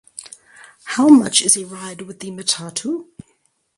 How 0.85 1.09
much 1.09 1.43
is 1.43 1.55
a 1.55 1.63
ride 1.63 2.01
with 2.01 2.21
the 2.21 2.31
"matatu"? 2.31 3.09